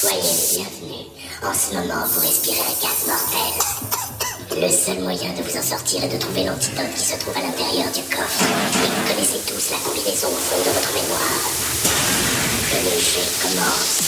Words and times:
Soyez 0.00 0.22
les 0.22 0.58
bienvenus. 0.58 1.06
En 1.42 1.52
ce 1.52 1.74
moment, 1.74 2.06
vous 2.06 2.20
respirez 2.20 2.60
un 2.60 2.78
gaz 2.80 3.02
mortel. 3.08 4.62
Le 4.62 4.70
seul 4.70 5.02
moyen 5.02 5.32
de 5.32 5.42
vous 5.42 5.58
en 5.58 5.62
sortir 5.62 6.04
est 6.04 6.08
de 6.08 6.18
trouver 6.18 6.44
l'antidote 6.44 6.94
qui 6.94 7.02
se 7.02 7.18
trouve 7.18 7.36
à 7.36 7.40
l'intérieur 7.40 7.90
du 7.90 8.02
coffre. 8.02 8.44
Et 8.44 8.86
vous 8.86 9.08
connaissez 9.08 9.40
tous 9.44 9.72
la 9.72 9.78
combinaison 9.78 10.28
au 10.28 10.38
fond 10.38 10.58
de 10.58 10.70
votre 10.70 10.92
mémoire. 10.94 11.50
Que 12.70 12.76
le 12.76 13.00
jeu 13.00 13.26
commence. 13.42 14.07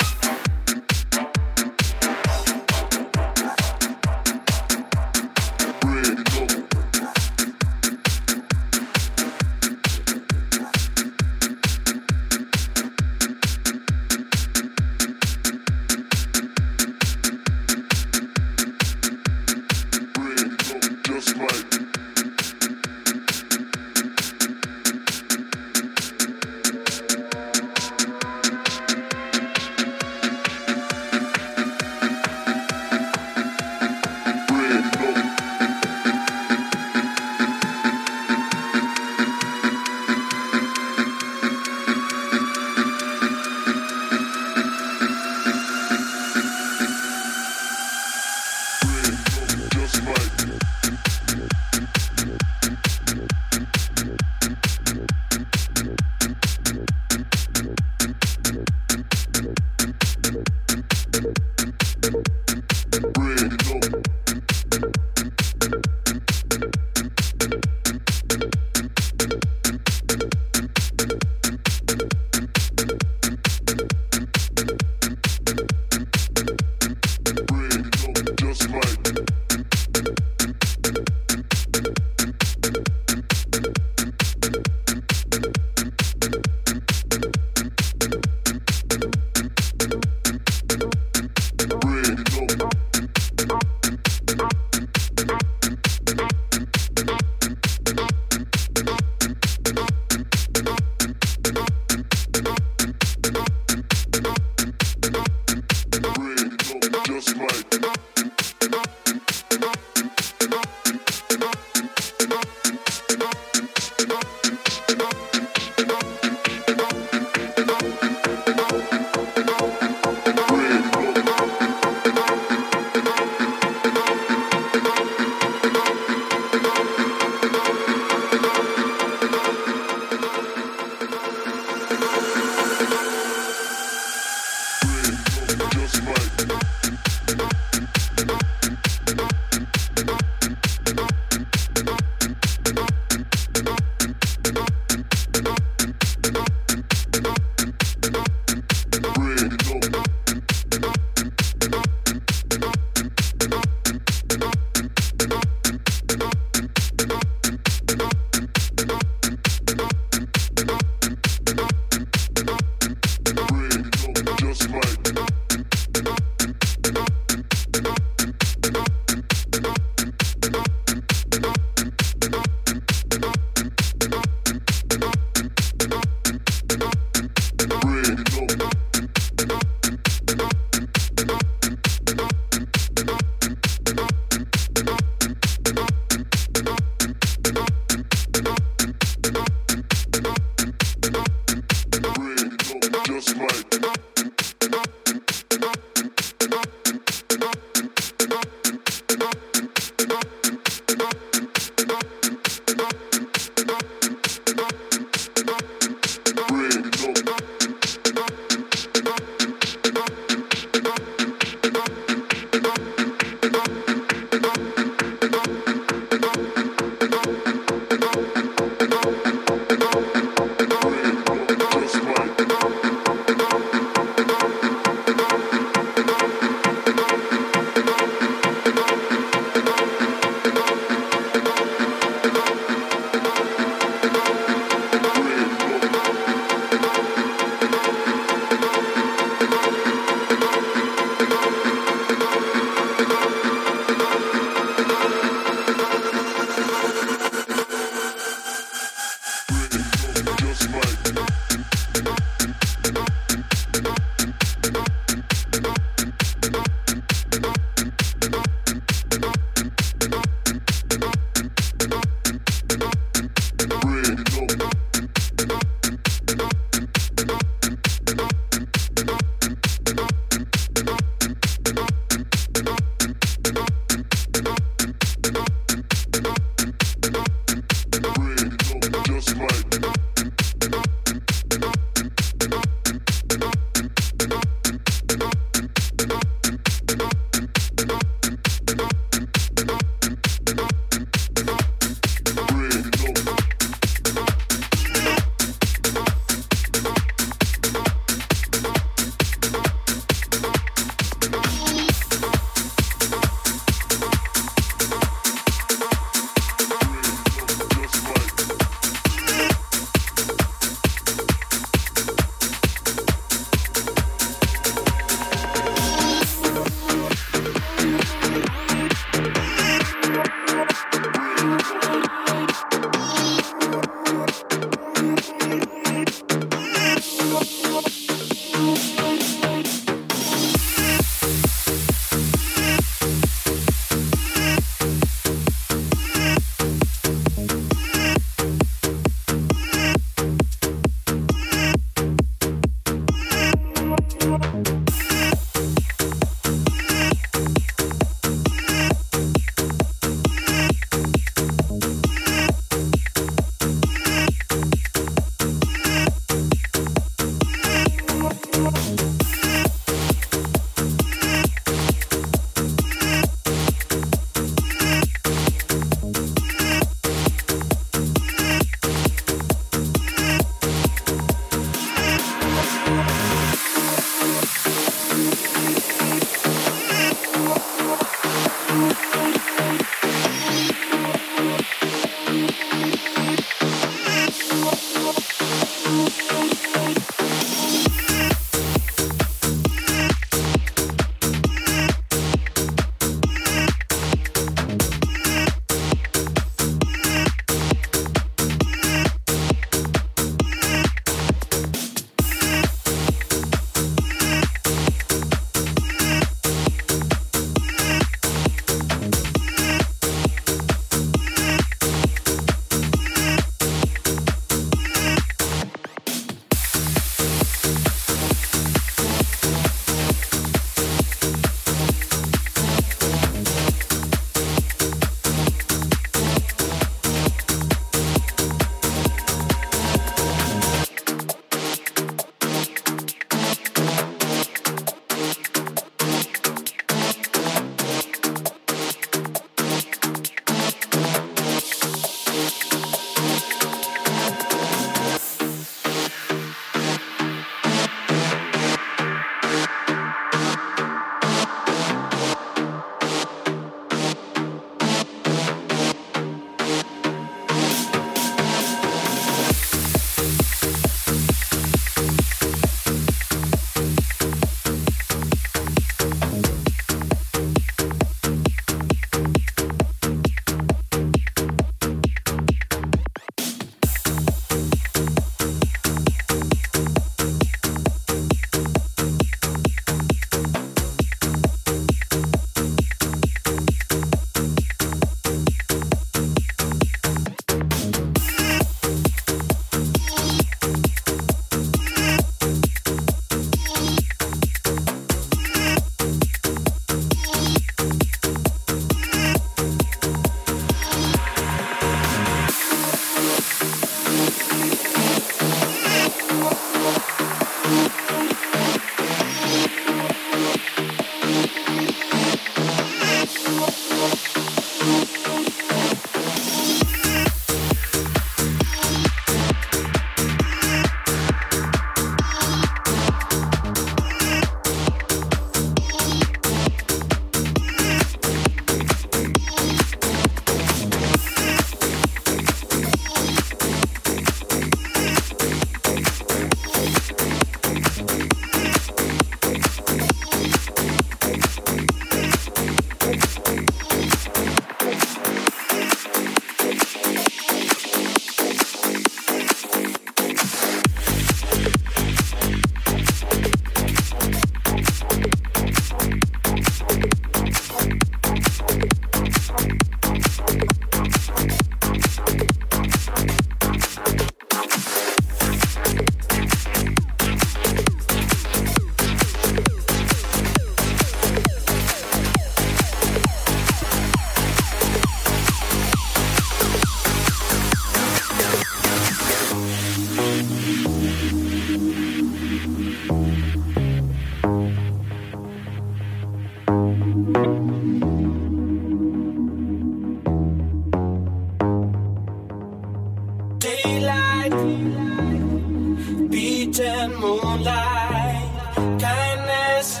Beaten 594.50 596.28
beat 596.30 596.80
and 596.80 597.14
moonlight, 597.18 598.98
kindness 598.98 600.00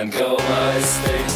And 0.00 0.10
go 0.12 0.34
my 0.34 0.80
state 0.80 1.29